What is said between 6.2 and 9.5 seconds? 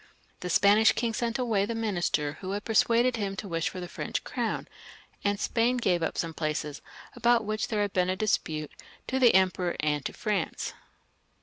places about which there had been a disptttejxtq^ the